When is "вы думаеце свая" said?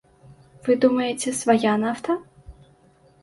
0.67-1.73